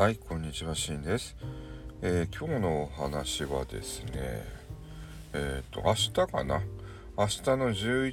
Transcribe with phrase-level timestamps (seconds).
[0.00, 1.36] はい、こんにちは、しんです。
[2.00, 4.12] えー、今日のお話はですね、
[5.34, 6.62] えっ、ー、と、明日かな？
[7.18, 8.12] 明日の11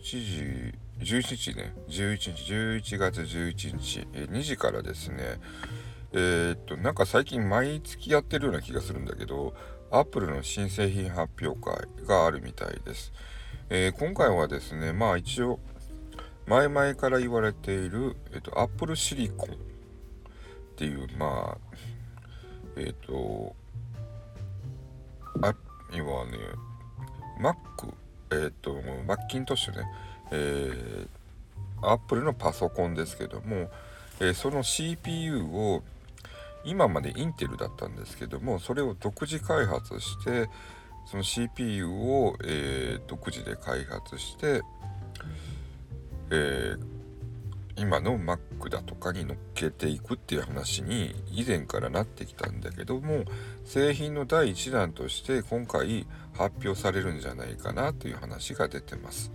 [1.00, 5.40] 時、11日ね、11日、11月11日、えー、2時からですね、
[6.12, 9.54] えっと、なんか最近毎月やってるような気がするんだけど、
[9.90, 13.14] アップルの新製品発表会があるみたいです。
[13.70, 15.62] え今回はですね、まあ一応、
[16.48, 19.77] 前々から言われている、えっと、アップルシリコン
[20.78, 21.76] っていうまあ
[22.76, 23.56] えっ、ー、と
[25.42, 25.56] あ
[25.92, 26.38] 要はね
[27.42, 27.56] Mac
[28.30, 28.76] えっ、ー、と
[29.08, 29.84] マッキントッシュね
[30.30, 33.72] えー、アップルのパソコンですけども、
[34.20, 35.84] えー、その CPU を
[36.64, 40.50] 今までインテルだったんですけどもそれを独自開発して
[41.06, 44.62] その CPU を、えー、独自で開発して、
[46.30, 46.97] えー、
[47.78, 53.24] 今の Mac だとかに乗っけていくっていう話に以前からなってきたんだけども
[53.66, 59.32] 製品の第1弾として今回発表されるんじゃないかなという話が出てます。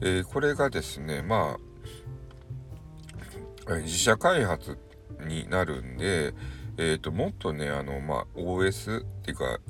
[0.00, 1.56] えー、これがですねま
[3.66, 4.78] あ自社開発
[5.26, 6.34] になるんで、
[6.76, 9.60] えーと、もっとねあの、まあ、OS っていうか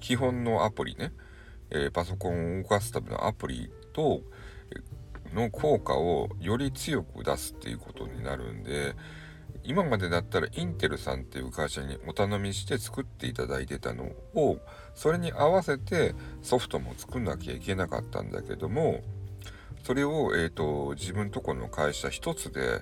[0.00, 1.12] 基本のアプリね、
[1.70, 4.20] えー、パソコンを動かすためのアプリと
[5.36, 8.94] の効果をより強く出すっていうことになるんで
[9.62, 14.58] 今までだったらインテルさんっていう会社にお頼みして作っていただいてたのを
[14.94, 19.02] それに合わせてソフトも作んなきゃいけなかったんだけども
[19.84, 22.80] それを、えーと、自分とこの会社一つで、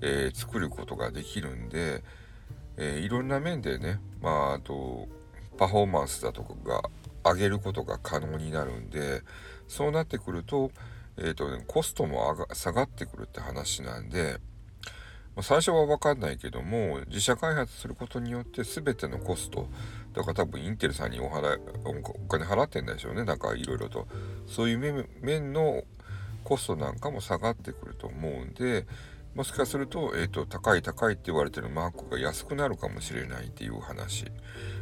[0.00, 2.02] えー、作ることができるんで、
[2.76, 5.08] えー、いろんな面でね、まあ、あと
[5.58, 6.82] パフォーマンスだとかが
[7.30, 9.22] 上げることが可能になるんで
[9.68, 10.70] そうなってくると
[11.18, 14.38] えーとね、コストも上が下がってくるって話なんで、
[15.34, 19.68] まあ、最初は分かんないけども自社開発することによって全てのコスト
[20.14, 23.24] だから多分インテルさんにお払いお金払ってんでしょうね。
[23.24, 24.08] なんかいろいろと。
[24.46, 25.84] そういう面の
[26.42, 28.86] コストなんかも下がってくると思うんで
[29.36, 34.24] もしかすると,、えーと、高い高いって言われてるマークが安くなるかもしれないっていう話。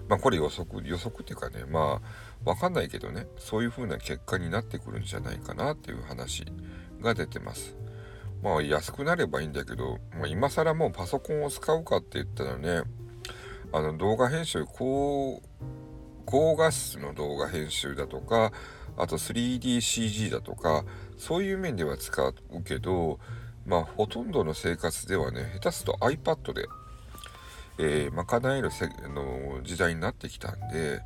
[0.09, 2.01] まあこれ予測予測っていうかねま
[2.47, 3.27] あわかんないけどね。
[3.39, 6.45] そういう風な結果になってくるんじゃないかなっていう話
[7.01, 7.77] が出てます。
[8.43, 12.83] まあ安くなればいいんだけど、まあ、今更もうパソコンを使うかって言ったらね。
[13.73, 15.43] あの動画編集高
[16.27, 18.53] 高画質の動画編集だとか
[18.97, 20.85] あと 3DCG だとか
[21.19, 23.19] そういう面では使うけど
[23.67, 26.67] まあほとんどの生活ではね下手すと iPad で、
[27.79, 31.01] えー、賄えるせの時代になってきたんで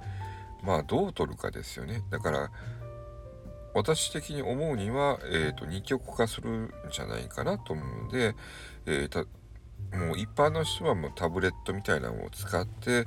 [0.63, 2.03] まあどう取るかですよね。
[2.11, 2.51] だから
[3.75, 8.35] 私的に思うには、えーと、二極化するんじゃないかなと思うんで、
[8.87, 9.27] えー、
[9.97, 13.05] もう一般の人はもうタブレットみたいなのを使って、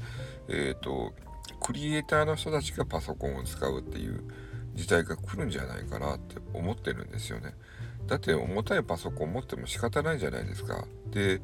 [0.48, 1.14] えーと
[1.62, 4.24] クリエイターの人たちがパソコンを使うっていう
[4.76, 7.54] 時代が来るんじゃないかなって思ってるんですよね。
[8.08, 10.86] だって重たいパソコン持っても仕方ないじゃないですか。
[11.12, 11.42] で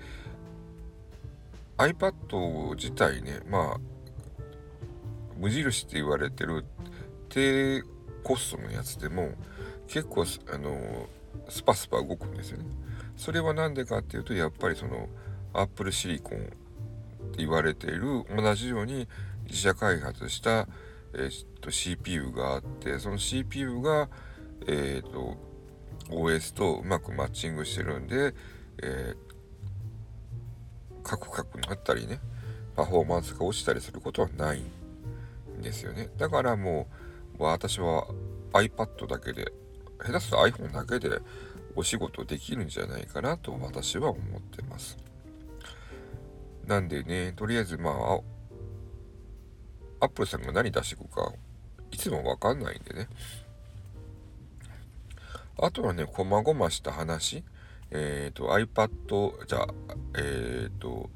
[1.78, 3.80] iPad 自体ねまあ
[5.38, 6.66] 無印って言われてる
[7.30, 7.84] 低
[8.24, 9.32] コストのやつでも
[9.88, 11.08] 結構あの
[11.50, 12.66] スパスパ動くんですよね。
[13.16, 15.08] それは何でかっていうとやっぱりその
[15.54, 19.08] Apple シリコンって言われている同じように
[19.46, 20.68] 自社開発した、
[21.14, 24.10] えー、と CPU があってその CPU が
[24.68, 25.38] えっ、と
[26.10, 28.34] OS とうまくマッチングしてるんで、
[28.82, 32.20] えー、カクカクになったりね
[32.76, 34.62] パフォーマンスが落ちたりすることはない
[35.60, 36.10] んですよね。
[36.18, 36.88] だからも
[37.40, 38.08] う私は
[38.54, 39.52] iPad だけで
[40.00, 41.20] 下手すると iPhone だけで
[41.76, 44.98] お仕事できるんじゃないかなと私は思ってます。
[46.66, 48.20] なんでねとりあえずまあ
[50.00, 51.34] アップルさんが何出していくか
[51.92, 53.08] いつもわかんないんでね
[55.60, 57.44] あとはね、こまごました話。
[57.90, 59.68] えっ、ー、と、iPad、じゃあ、
[60.16, 61.10] えっ、ー、と、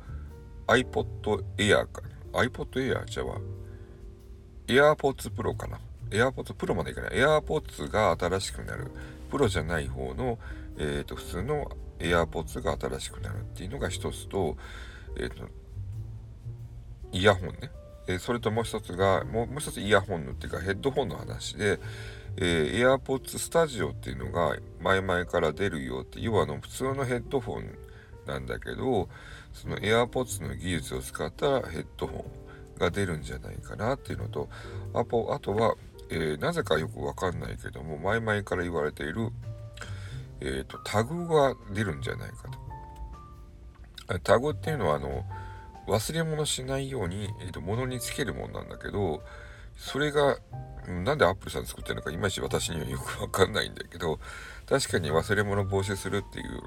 [0.65, 2.41] iPod Air かな。
[2.41, 5.79] iPod Air じゃあ、AirPods Pro かな。
[6.09, 7.17] AirPods Pro までいかない。
[7.17, 8.89] AirPods が新しくなる。
[9.29, 10.39] プロじゃない方の、
[10.77, 14.57] えっ、ー、と、普通の AirPods が新しくなるっていうのが一つと、
[15.19, 15.47] えっ、と、
[17.11, 17.69] イヤホンね。
[18.07, 21.80] えそれともう一つが、もう一つイヤホンのっていうかヘッドホンの話で、
[22.38, 27.77] えー、AirPods Studio っていうのが前々から出るよって要はあの普通のヘッドフォン
[28.25, 29.09] なんだけど
[29.53, 32.25] その AirPods の技術を使ったヘッドホ
[32.77, 34.50] ンが出るんじゃないかなっていうのと
[34.94, 35.75] あとあとは、
[36.09, 39.30] えー、なぜかよくわかんないけども前々から言われている、
[40.39, 44.19] えーと、タグが出るんじゃないかと。
[44.19, 45.24] タグっていうのはあの
[45.91, 49.21] 忘れ物しないように、えーと、物につけるもんなんだけど
[49.75, 50.38] それが
[50.88, 54.19] なんでアップルさん作ってるのかいまいち私にはよくわかんないんだけど
[54.67, 56.61] 確かに忘れ物防止するっていう、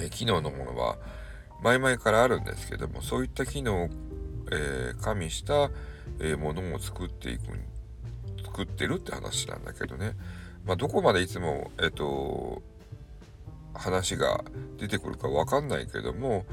[0.00, 0.96] え機能のものは
[1.60, 3.88] 前々からあるんですけどもそういった機能を、
[4.52, 5.70] えー、加味した、
[6.20, 7.42] えー、ものを作っていく
[8.44, 10.12] 作ってるって話なんだけどね、
[10.64, 12.62] まあ、どこまでいつも、えっ、ー、と
[13.74, 14.44] 話が
[14.76, 16.44] 出てくるか分かんないけども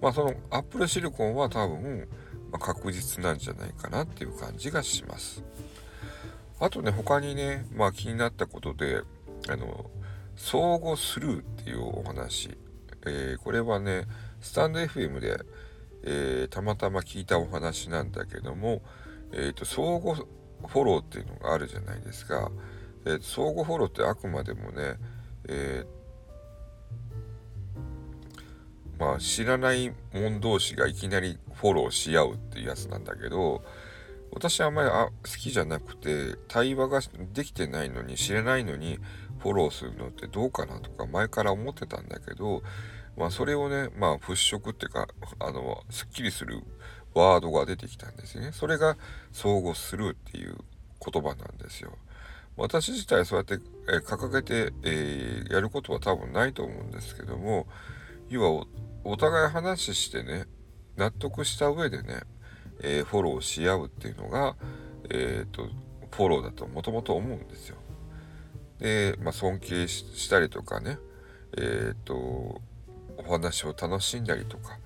[0.00, 2.08] まあそのアップルシリコンは多分、
[2.52, 5.42] ま、確実なんじゃないかなっていう感じがします。
[6.60, 9.02] あとね他にねまあ気になったことで
[9.48, 9.90] あの
[10.36, 12.56] 相互スルーっていうお話、
[13.06, 14.04] えー、これはね
[14.40, 15.38] スタンド FM で、
[16.04, 18.82] えー、たまたま聞いたお話なんだけども、
[19.32, 22.50] えーと、相互フォローっていうのがあるじゃないですか、
[23.04, 24.94] えー、相互フォローってあくまでもね、
[25.48, 25.98] えー
[28.98, 33.62] まあ知らない者同士がいきなりフォローし合うっていうやつなんだけど
[34.32, 37.00] 私はあんまりあ好きじゃなくて対話が
[37.32, 38.98] できてないのに知れないのに
[39.38, 42.62] フォローするのってどうかなとか前から思ってたんだけど
[43.16, 45.08] まあそれをねまあ払拭っていうか
[45.38, 46.62] あのすっきりする
[47.14, 48.50] ワードが出てきたんですね。
[48.52, 48.96] それが
[49.32, 50.56] 相互スルーっていう
[51.04, 51.92] 言葉なんですよ。
[52.56, 57.68] 私自体そうやって、え掲げて、え、やることは多分ないと思うんですけども
[58.28, 58.66] 要は
[59.10, 60.44] お互い話してね
[60.98, 62.20] 納得した上でね、
[62.82, 64.54] えー、フォローし合うっていうのが、
[65.08, 65.62] えーと、
[66.10, 67.76] フォローだともともと思うんですよ。
[68.80, 70.98] で、まあ、尊敬したりとかね、
[71.56, 72.60] えっ、ー、とお
[73.26, 74.78] 話を楽しんだりとか、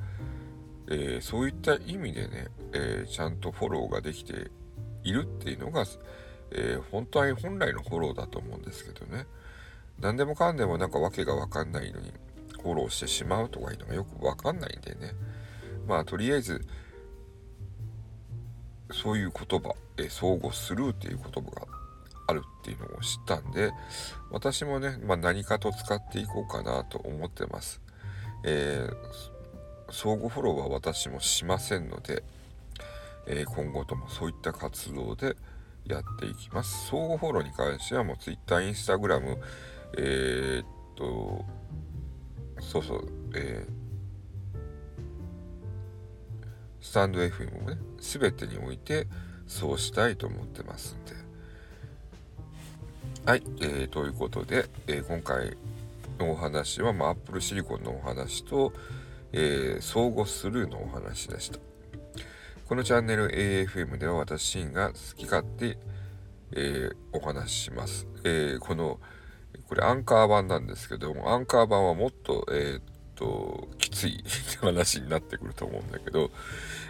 [0.89, 4.51] え、そういった意味でね、えちゃんとフォローができて
[5.03, 5.85] いるっていうのが、
[6.53, 9.27] え本当は本来のフォローだと思うんですけどね
[10.01, 12.13] 何でもかんでもなんか訳が分かんないのに
[12.62, 15.12] フォローしてしまうとかいうのがよくわかんないんでね。
[15.87, 16.64] まあとりあえず
[18.93, 21.67] そういう言葉、え相互スルーっていう言葉が
[22.26, 23.73] あるっていうのを知ったんで
[24.31, 27.81] 私もね、まあ、何かと使っていこうかなと思ってます、
[28.44, 32.23] えー、相互フォローは私もしませんので、
[33.26, 35.37] えー、今後ともそういった活動で
[35.87, 36.87] やっていきます。
[36.91, 39.37] 相互フォローに関してはもう Twitter、Instagram
[39.99, 40.67] えー、っ
[40.97, 41.44] と
[42.62, 43.73] そうそう、えー、
[46.81, 49.06] スタンド FM もね、すべてにおいて
[49.47, 51.12] そうしたいと思ってますんで。
[53.25, 55.56] はい、えー、ということで、えー、今回
[56.19, 58.73] のお話は、まあ、Apple シリコンのお話と、
[59.32, 61.59] えー、相互スルーのお話でした。
[62.67, 65.79] このチャンネル AFM では私が好き勝手、
[66.53, 68.06] えー、お話しします。
[68.25, 68.99] えー、この
[69.69, 72.82] これアンカー版なんですけども、アンカー版はもっと、えー、っ
[73.14, 74.22] と、きつい
[74.60, 76.31] 話になってくると思うんだけど、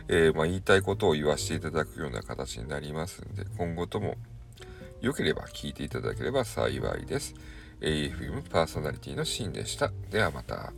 [0.08, 4.16] えー、まあ、言いたいことを言わせていただくような形になりますんで、今後とも
[5.00, 7.34] 良ければ聞いていただければ幸いです。
[7.81, 9.92] AFM パーソナリティのシーンでした。
[10.10, 10.72] ではまた。